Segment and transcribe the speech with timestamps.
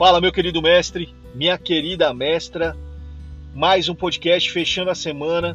[0.00, 2.74] Fala, meu querido mestre, minha querida mestra.
[3.54, 5.54] Mais um podcast fechando a semana.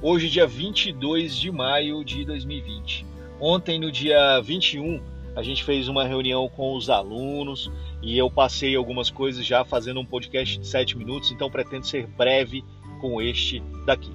[0.00, 3.04] Hoje, dia 22 de maio de 2020.
[3.38, 4.98] Ontem, no dia 21,
[5.36, 7.70] a gente fez uma reunião com os alunos
[8.00, 12.06] e eu passei algumas coisas já fazendo um podcast de 7 minutos, então pretendo ser
[12.06, 12.64] breve
[12.98, 14.10] com este daqui.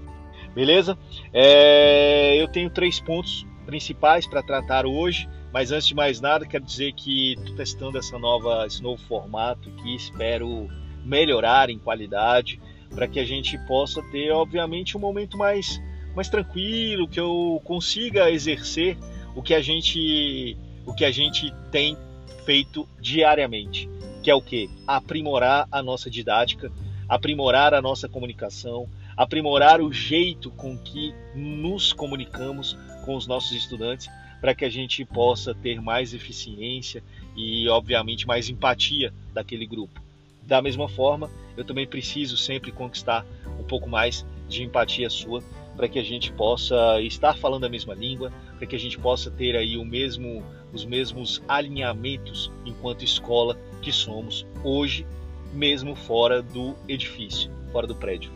[0.56, 0.98] Beleza?
[1.32, 5.30] É, eu tenho três pontos principais para tratar hoje.
[5.58, 9.72] Mas antes de mais nada, quero dizer que estou testando essa nova, esse novo formato
[9.72, 10.70] que espero
[11.04, 12.62] melhorar em qualidade
[12.94, 15.82] para que a gente possa ter, obviamente, um momento mais,
[16.16, 19.00] mais tranquilo, que eu consiga exercer
[19.36, 21.98] o que a gente, o que a gente tem
[22.46, 23.90] feito diariamente,
[24.22, 24.70] que é o que?
[24.86, 26.72] Aprimorar a nossa didática,
[27.10, 34.08] aprimorar a nossa comunicação, aprimorar o jeito com que nos comunicamos com os nossos estudantes
[34.40, 37.04] para que a gente possa ter mais eficiência
[37.36, 40.02] e, obviamente, mais empatia daquele grupo.
[40.44, 43.26] Da mesma forma, eu também preciso sempre conquistar
[43.60, 45.44] um pouco mais de empatia sua
[45.76, 49.30] para que a gente possa estar falando a mesma língua, para que a gente possa
[49.30, 55.06] ter aí o mesmo, os mesmos alinhamentos enquanto escola que somos hoje,
[55.54, 58.32] mesmo fora do edifício, fora do prédio.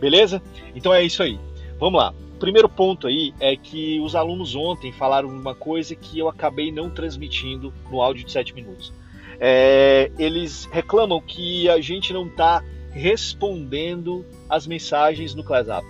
[0.00, 0.42] Beleza?
[0.74, 1.38] Então é isso aí.
[1.78, 2.14] Vamos lá.
[2.36, 6.70] O primeiro ponto aí é que os alunos ontem falaram uma coisa que eu acabei
[6.70, 8.92] não transmitindo no áudio de 7 minutos.
[9.40, 15.86] É, eles reclamam que a gente não está respondendo as mensagens no ClassUp.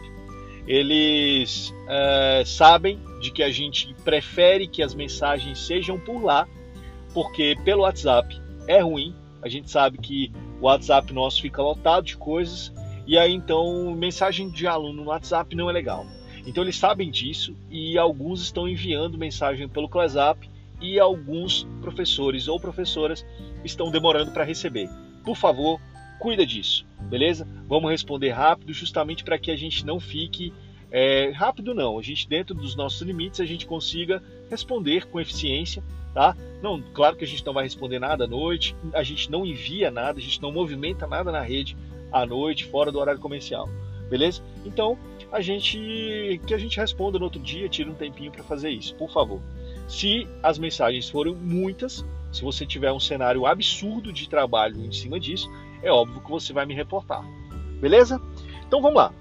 [0.69, 6.47] Eles é, sabem de que a gente prefere que as mensagens sejam por lá,
[7.13, 9.13] porque pelo WhatsApp é ruim.
[9.43, 10.31] A gente sabe que
[10.61, 12.73] o WhatsApp nosso fica lotado de coisas
[13.05, 16.07] e aí então mensagem de aluno no WhatsApp não é legal.
[16.47, 20.49] Então eles sabem disso e alguns estão enviando mensagem pelo ClassUp
[20.81, 23.27] e alguns professores ou professoras
[23.65, 24.89] estão demorando para receber.
[25.25, 25.81] Por favor,
[26.21, 27.47] cuida disso, beleza?
[27.67, 30.53] Vamos responder rápido, justamente para que a gente não fique
[30.91, 31.99] é, rápido não.
[31.99, 35.83] A gente dentro dos nossos limites a gente consiga responder com eficiência,
[36.15, 36.37] tá?
[36.63, 39.91] Não, claro que a gente não vai responder nada à noite, a gente não envia
[39.91, 41.77] nada, a gente não movimenta nada na rede
[42.13, 43.69] à noite fora do horário comercial
[44.09, 44.43] beleza?
[44.65, 44.99] Então,
[45.31, 48.95] a gente que a gente responda no outro dia, tira um tempinho para fazer isso,
[48.95, 49.41] por favor.
[49.89, 55.19] Se as mensagens forem muitas, se você tiver um cenário absurdo de trabalho em cima
[55.19, 55.51] disso,
[55.83, 57.25] é óbvio que você vai me reportar.
[57.81, 58.21] Beleza?
[58.67, 59.13] Então vamos lá.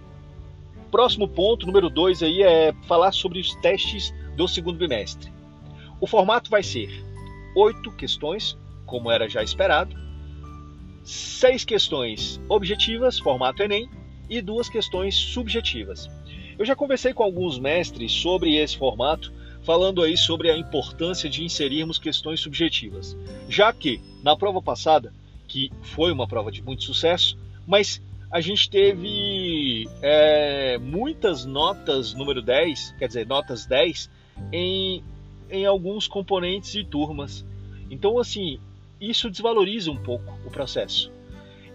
[0.92, 5.32] Próximo ponto, número 2 aí é falar sobre os testes do segundo bimestre.
[6.00, 6.90] O formato vai ser
[7.56, 9.96] oito questões, como era já esperado,
[11.04, 13.90] seis questões objetivas, formato Enem,
[14.30, 16.10] e duas questões subjetivas.
[16.58, 19.32] Eu já conversei com alguns mestres sobre esse formato,
[19.64, 23.18] falando aí sobre a importância de inserirmos questões subjetivas,
[23.50, 25.14] já que na prova passada,
[25.48, 27.38] que foi uma prova de muito sucesso,
[27.68, 34.10] mas a gente teve é, muitas notas número 10, quer dizer, notas 10,
[34.52, 35.04] em,
[35.50, 37.46] em alguns componentes e turmas.
[37.90, 38.60] Então, assim,
[39.00, 41.12] isso desvaloriza um pouco o processo.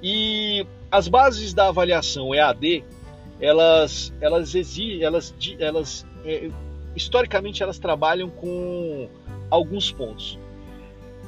[0.02, 2.84] E as bases da avaliação EAD,
[3.40, 6.50] elas, elas exigem, elas, elas é,
[6.96, 9.08] historicamente elas trabalham com
[9.48, 10.38] alguns pontos.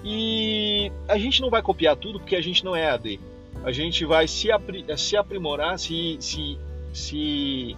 [0.05, 3.21] E a gente não vai copiar tudo porque a gente não é EAD.
[3.65, 4.49] A gente vai se,
[4.97, 6.59] se aprimorar, se, se,
[6.93, 7.77] se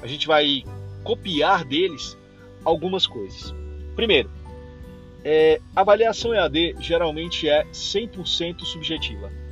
[0.00, 0.62] a gente vai
[1.02, 2.16] copiar deles
[2.64, 3.52] algumas coisas.
[3.96, 4.30] Primeiro,
[5.24, 9.47] é, avaliação EAD geralmente é 100% subjetiva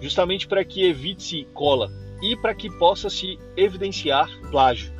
[0.00, 1.90] justamente para que evite-se cola
[2.22, 4.92] e para que possa se evidenciar plágio.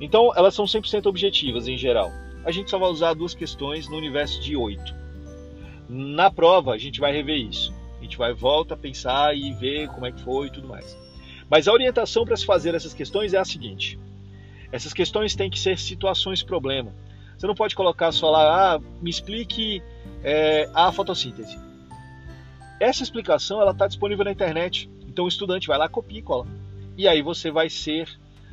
[0.00, 2.10] Então, elas são 100% objetivas em geral.
[2.44, 4.94] A gente só vai usar duas questões no universo de oito.
[5.88, 7.72] Na prova, a gente vai rever isso.
[7.98, 10.96] A gente vai volta a pensar e ver como é que foi e tudo mais.
[11.48, 13.98] Mas a orientação para se fazer essas questões é a seguinte:
[14.70, 16.92] essas questões têm que ser situações problema.
[17.36, 19.82] Você não pode colocar só lá, ah, me explique
[20.22, 21.58] é, a fotossíntese.
[22.80, 24.90] Essa explicação ela está disponível na internet.
[25.06, 26.46] Então o estudante vai lá, copia e cola.
[26.96, 28.08] E aí você vai ser,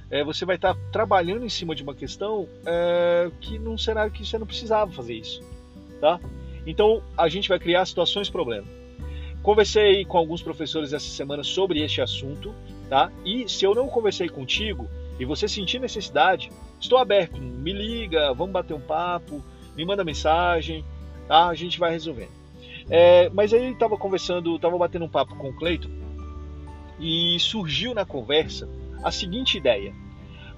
[0.10, 4.12] é, você vai estar tá trabalhando em cima de uma questão é, que num cenário
[4.12, 5.42] que você não precisava fazer isso,
[6.00, 6.20] tá?
[6.66, 8.68] Então a gente vai criar situações problema.
[9.42, 12.54] Conversei com alguns professores essa semana sobre este assunto,
[12.90, 13.12] tá?
[13.26, 14.88] E se eu não conversei contigo
[15.20, 17.42] e você sentir necessidade, estou aberto.
[17.42, 19.44] Me liga, vamos bater um papo,
[19.76, 20.86] me manda mensagem,
[21.28, 21.48] tá?
[21.48, 22.41] A gente vai resolvendo.
[22.90, 25.90] É, mas aí estava conversando, estava batendo um papo com o Cleiton
[27.00, 28.70] e surgiu na conversa
[29.04, 29.94] a seguinte ideia.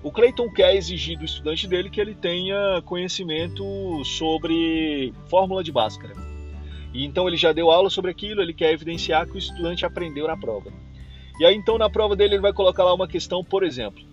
[0.04, 3.64] O Cleiton quer exigir do estudante dele que ele tenha conhecimento
[4.04, 6.14] sobre fórmula de Bhaskara.
[6.94, 10.28] E então ele já deu aula sobre aquilo, ele quer evidenciar que o estudante aprendeu
[10.28, 10.72] na prova.
[11.40, 14.04] E aí então na prova dele ele vai colocar lá uma questão, por exemplo,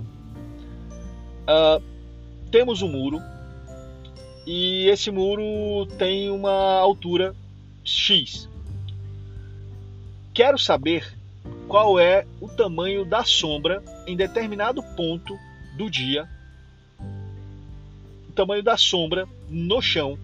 [1.43, 1.83] uh,
[2.51, 3.21] temos um muro
[4.47, 7.35] e esse muro tem uma altura
[7.85, 8.49] x.
[10.33, 11.13] Quero saber
[11.69, 15.39] qual é o tamanho da sombra em determinado ponto
[15.77, 16.29] do dia,
[18.29, 20.19] o tamanho da sombra no chão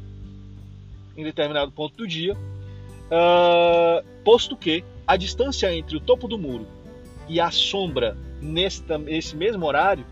[1.16, 6.66] em determinado ponto do dia, uh, posto que a distância entre o topo do muro
[7.28, 10.04] e a sombra nesta, nesse mesmo horário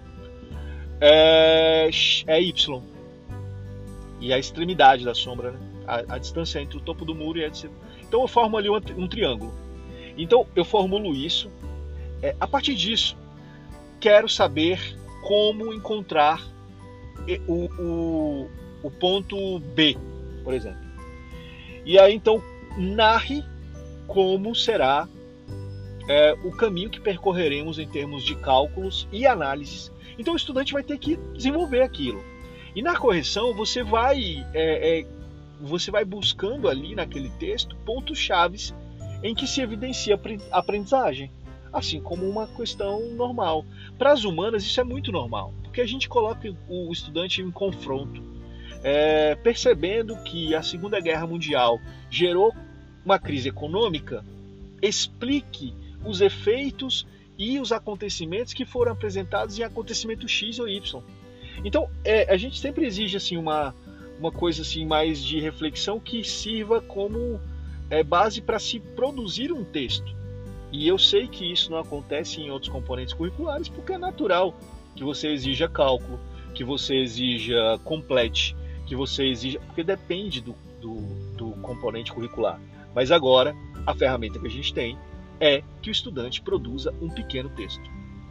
[1.00, 1.90] é,
[2.26, 2.82] é y.
[4.24, 5.58] E a extremidade da sombra, né?
[5.86, 7.50] a, a, distância entre o topo do muro e a
[8.00, 9.52] Então eu formo ali um, um triângulo.
[10.16, 11.50] Então eu formulo isso.
[12.22, 13.18] É, a partir disso,
[14.00, 14.80] quero saber
[15.20, 16.42] como encontrar
[17.46, 18.50] o, o,
[18.82, 19.94] o ponto B,
[20.42, 20.80] por exemplo.
[21.84, 22.42] E aí então
[22.78, 23.44] narre
[24.06, 25.06] como será
[26.08, 29.92] é, o caminho que percorreremos em termos de cálculos e análises.
[30.18, 32.24] Então o estudante vai ter que desenvolver aquilo.
[32.74, 35.06] E na correção você vai é, é,
[35.60, 38.74] você vai buscando ali naquele texto pontos chaves
[39.22, 41.30] em que se evidencia a aprendizagem,
[41.72, 43.64] assim como uma questão normal.
[43.96, 48.22] Para as humanas isso é muito normal, porque a gente coloca o estudante em confronto,
[48.82, 51.80] é, percebendo que a Segunda Guerra Mundial
[52.10, 52.54] gerou
[53.04, 54.24] uma crise econômica,
[54.82, 55.72] explique
[56.04, 57.06] os efeitos
[57.38, 61.02] e os acontecimentos que foram apresentados em acontecimento X ou Y.
[61.62, 63.74] Então, é, a gente sempre exige assim uma,
[64.18, 67.40] uma coisa assim mais de reflexão que sirva como
[67.90, 70.14] é, base para se produzir um texto.
[70.72, 74.58] E eu sei que isso não acontece em outros componentes curriculares porque é natural
[74.96, 76.18] que você exija cálculo,
[76.52, 79.60] que você exija complete, que você exija.
[79.60, 80.96] porque depende do, do,
[81.36, 82.60] do componente curricular.
[82.94, 83.54] Mas agora,
[83.86, 84.96] a ferramenta que a gente tem
[85.40, 87.82] é que o estudante produza um pequeno texto,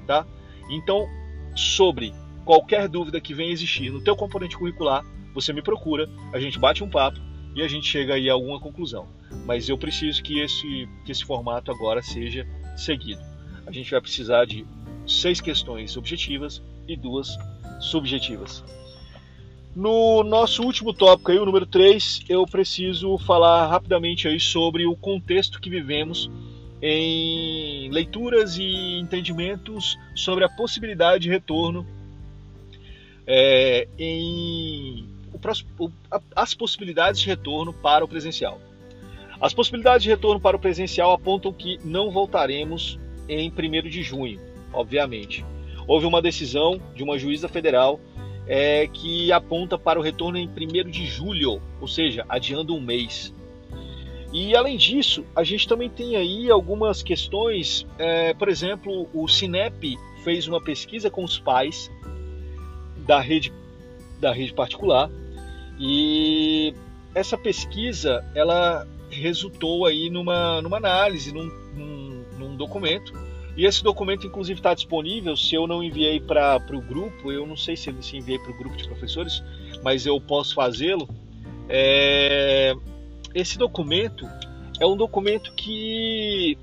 [0.08, 0.26] tá?
[0.69, 1.08] Então,
[1.56, 5.04] sobre qualquer dúvida que venha existir no teu componente curricular,
[5.34, 7.19] você me procura, a gente bate um papo
[7.56, 9.07] e a gente chega aí a alguma conclusão.
[9.45, 13.22] Mas eu preciso que esse, que esse formato agora seja seguido.
[13.66, 14.66] A gente vai precisar de
[15.07, 17.38] seis questões objetivas e duas
[17.80, 18.63] subjetivas.
[19.75, 24.95] No nosso último tópico aí, o número 3, eu preciso falar rapidamente aí sobre o
[24.95, 26.30] contexto que vivemos
[26.80, 31.88] em leituras e entendimentos sobre a possibilidade de retorno
[33.28, 35.08] é, em
[35.80, 35.92] o,
[36.36, 38.62] as possibilidades de retorno para o presencial.
[39.42, 44.40] As possibilidades de retorno para o presencial apontam que não voltaremos em 1 de junho,
[44.72, 45.46] obviamente.
[45.88, 48.00] Houve uma decisão de uma juíza federal
[48.48, 53.34] é, que aponta para o retorno em 1 de julho, ou seja, adiando um mês.
[54.31, 59.96] E além disso, a gente também tem aí algumas questões, é, por exemplo, o Cinep
[60.24, 61.92] fez uma pesquisa com os pais
[63.06, 63.54] da rede,
[64.20, 65.10] da rede particular
[65.80, 66.74] e
[67.14, 73.14] essa pesquisa ela resultou aí numa, numa análise, num, num, num documento.
[73.56, 75.38] E esse documento, inclusive, está disponível.
[75.38, 78.58] Se eu não enviei para o grupo, eu não sei se se enviei para o
[78.58, 79.44] grupo de professores,
[79.84, 81.08] mas eu posso fazê-lo.
[81.70, 82.74] É...
[83.36, 84.28] Esse documento
[84.80, 86.57] é um documento que,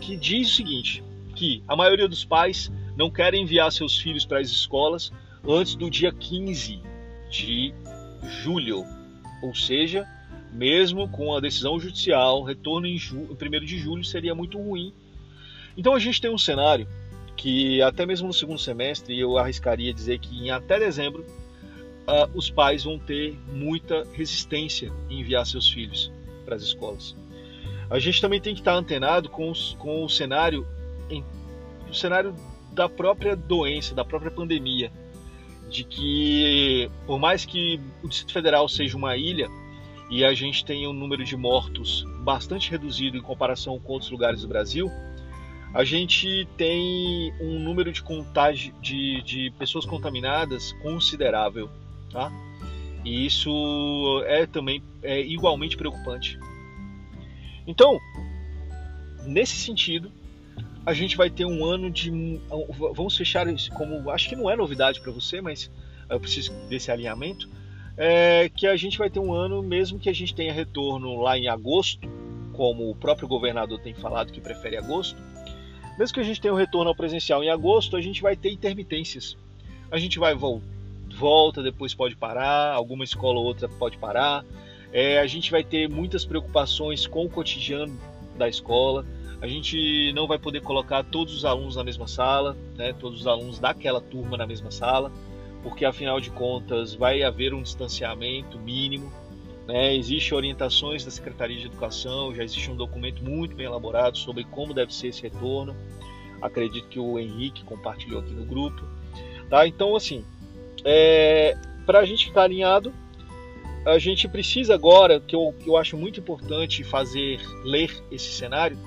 [0.00, 1.02] que diz o seguinte:
[1.36, 5.12] que a maioria dos pais não querem enviar seus filhos para as escolas
[5.46, 6.80] antes do dia 15
[7.30, 7.74] de
[8.42, 8.84] julho,
[9.42, 10.06] ou seja,
[10.52, 14.92] mesmo com a decisão judicial, retorno em, ju, em 1 de julho seria muito ruim.
[15.76, 16.86] Então a gente tem um cenário
[17.36, 21.24] que até mesmo no segundo semestre eu arriscaria dizer que em até dezembro
[22.02, 26.12] uh, os pais vão ter muita resistência em enviar seus filhos
[26.44, 27.16] para as escolas.
[27.90, 30.66] A gente também tem que estar antenado com, os, com o cenário
[31.10, 31.24] em,
[31.90, 32.34] o cenário
[32.72, 34.92] da própria doença, da própria pandemia
[35.68, 39.48] de que, por mais que o Distrito Federal seja uma ilha
[40.10, 44.42] e a gente tenha um número de mortos bastante reduzido em comparação com outros lugares
[44.42, 44.90] do Brasil,
[45.74, 51.70] a gente tem um número de contágio de, de pessoas contaminadas considerável,
[52.10, 52.30] tá?
[53.04, 56.38] E isso é também é igualmente preocupante.
[57.66, 57.98] Então,
[59.24, 60.12] nesse sentido,
[60.84, 62.10] a gente vai ter um ano de.
[62.94, 64.10] Vamos fechar isso como.
[64.10, 65.70] Acho que não é novidade para você, mas
[66.08, 67.48] eu preciso desse alinhamento.
[67.96, 71.38] É que a gente vai ter um ano, mesmo que a gente tenha retorno lá
[71.38, 72.08] em agosto,
[72.52, 75.22] como o próprio governador tem falado que prefere agosto,
[75.98, 78.50] mesmo que a gente tenha um retorno ao presencial em agosto, a gente vai ter
[78.50, 79.36] intermitências.
[79.90, 84.44] A gente vai volta, depois pode parar, alguma escola ou outra pode parar.
[84.90, 87.98] É, a gente vai ter muitas preocupações com o cotidiano
[88.36, 89.04] da escola.
[89.42, 93.26] A gente não vai poder colocar todos os alunos na mesma sala, né, todos os
[93.26, 95.10] alunos daquela turma na mesma sala,
[95.64, 99.12] porque afinal de contas vai haver um distanciamento mínimo.
[99.66, 104.44] Né, Existem orientações da Secretaria de Educação, já existe um documento muito bem elaborado sobre
[104.44, 105.74] como deve ser esse retorno.
[106.40, 108.86] Acredito que o Henrique compartilhou aqui no grupo.
[109.50, 109.66] Tá?
[109.66, 110.24] Então, assim,
[110.84, 112.94] é, para a gente ficar alinhado,
[113.84, 118.78] a gente precisa agora, que eu, que eu acho muito importante fazer, ler esse cenário,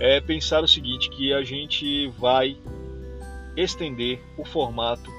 [0.00, 2.56] é pensar o seguinte, que a gente vai
[3.54, 5.10] estender o formato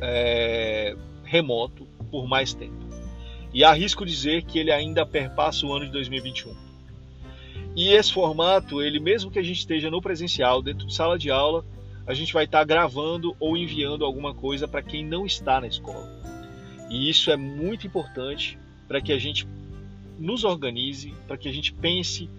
[0.00, 2.86] é, remoto por mais tempo.
[3.52, 6.56] E arrisco dizer que ele ainda perpassa o ano de 2021.
[7.76, 11.30] E esse formato, ele mesmo que a gente esteja no presencial, dentro de sala de
[11.30, 11.62] aula,
[12.06, 16.08] a gente vai estar gravando ou enviando alguma coisa para quem não está na escola.
[16.88, 18.58] E isso é muito importante
[18.88, 19.46] para que a gente
[20.18, 22.30] nos organize, para que a gente pense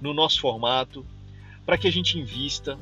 [0.00, 1.04] no nosso formato,
[1.64, 2.78] para que a gente invista.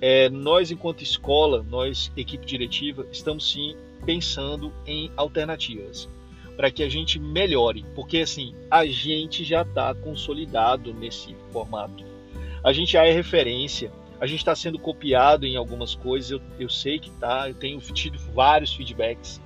[0.00, 3.74] É, nós, enquanto escola, nós, equipe diretiva, estamos sim
[4.04, 6.08] pensando em alternativas
[6.56, 12.02] para que a gente melhore, porque assim a gente já está consolidado nesse formato,
[12.64, 16.68] a gente já é referência, a gente está sendo copiado em algumas coisas, eu, eu
[16.68, 19.40] sei que tá, eu tenho tido vários feedbacks.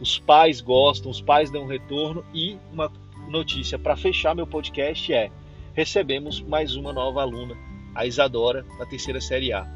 [0.00, 2.24] Os pais gostam, os pais dão retorno.
[2.32, 2.90] E uma
[3.28, 5.30] notícia para fechar meu podcast é:
[5.74, 7.54] recebemos mais uma nova aluna,
[7.94, 9.66] a Isadora, da terceira série A.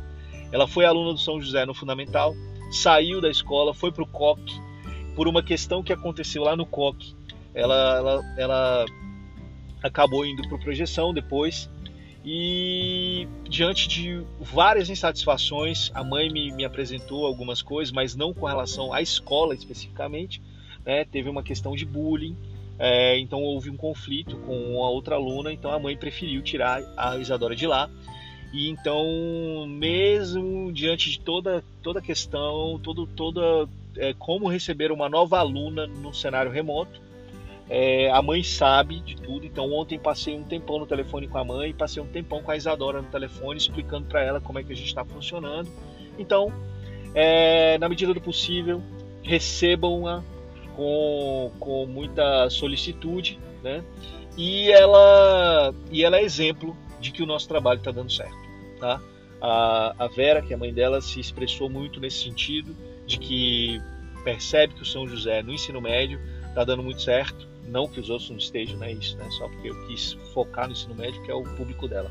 [0.50, 2.34] Ela foi aluna do São José no Fundamental,
[2.70, 4.40] saiu da escola, foi para o COC,
[5.14, 7.14] por uma questão que aconteceu lá no COC.
[7.54, 8.84] Ela, ela, ela
[9.82, 11.68] acabou indo para projeção depois
[12.24, 18.44] e diante de várias insatisfações, a mãe me, me apresentou algumas coisas, mas não com
[18.44, 20.42] relação à escola especificamente.
[20.84, 21.04] Né?
[21.04, 22.36] Teve uma questão de bullying,
[22.78, 27.16] é, então houve um conflito com a outra aluna, então a mãe preferiu tirar a
[27.16, 27.88] Isadora de lá.
[28.52, 35.38] E então, mesmo diante de toda toda questão, todo, toda é, como receber uma nova
[35.38, 37.00] aluna no cenário remoto,
[37.68, 41.44] é, a mãe sabe de tudo, então ontem passei um tempão no telefone com a
[41.44, 44.72] mãe, passei um tempão com a Isadora no telefone, explicando para ela como é que
[44.72, 45.68] a gente está funcionando.
[46.18, 46.50] Então,
[47.14, 48.82] é, na medida do possível,
[49.22, 50.22] recebam-a
[50.74, 53.84] com, com muita solicitude, né?
[54.36, 58.36] E ela, e ela é exemplo de que o nosso trabalho está dando certo,
[58.78, 59.00] tá?
[59.40, 62.74] A, a Vera, que é a mãe dela, se expressou muito nesse sentido,
[63.06, 63.80] de que
[64.24, 68.10] percebe que o São José no ensino médio está dando muito certo não que os
[68.10, 69.28] outros não estejam, não é isso, né?
[69.30, 72.10] Só porque eu quis focar no ensino médio, que é o público dela.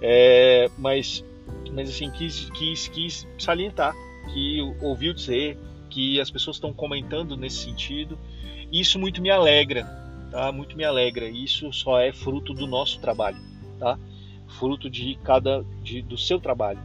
[0.00, 1.24] É, mas,
[1.72, 3.94] mas assim, quis, quis, quis salientar
[4.32, 5.58] que ouviu dizer
[5.90, 8.18] que as pessoas estão comentando nesse sentido.
[8.72, 9.84] Isso muito me alegra,
[10.30, 10.50] tá?
[10.50, 11.28] Muito me alegra.
[11.28, 13.38] Isso só é fruto do nosso trabalho,
[13.78, 13.98] tá?
[14.58, 16.78] Fruto de cada, de, do seu trabalho,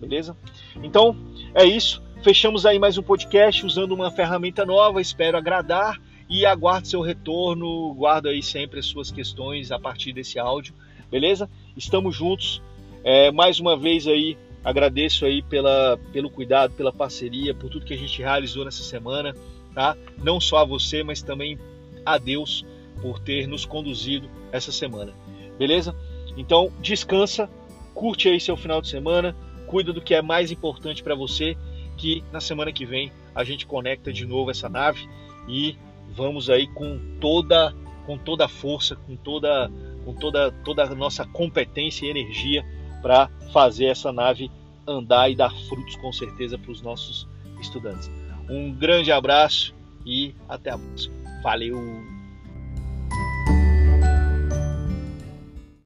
[0.00, 0.36] beleza?
[0.82, 1.16] Então
[1.54, 2.02] é isso.
[2.22, 5.00] Fechamos aí mais um podcast usando uma ferramenta nova.
[5.00, 10.38] Espero agradar e aguardo seu retorno, guardo aí sempre as suas questões a partir desse
[10.38, 10.74] áudio,
[11.10, 11.48] beleza?
[11.76, 12.62] Estamos juntos.
[13.02, 17.94] É, mais uma vez aí agradeço aí pela, pelo cuidado, pela parceria, por tudo que
[17.94, 19.34] a gente realizou nessa semana,
[19.74, 19.96] tá?
[20.22, 21.58] Não só a você, mas também
[22.04, 22.66] a Deus
[23.00, 25.12] por ter nos conduzido essa semana,
[25.58, 25.94] beleza?
[26.38, 27.50] Então descansa,
[27.92, 31.56] curte aí seu final de semana, cuida do que é mais importante para você,
[31.96, 35.06] que na semana que vem a gente conecta de novo essa nave
[35.48, 35.76] e
[36.14, 37.74] vamos aí com toda
[38.06, 39.70] com toda a força, com toda
[40.04, 42.64] com toda toda a nossa competência e energia
[43.02, 44.50] para fazer essa nave
[44.86, 47.28] andar e dar frutos com certeza para os nossos
[47.60, 48.10] estudantes.
[48.48, 49.74] Um grande abraço
[50.06, 51.14] e até a próxima.
[51.42, 52.17] Valeu!